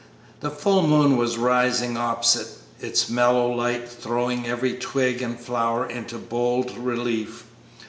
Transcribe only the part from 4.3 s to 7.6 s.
every twig and flower into bold relief.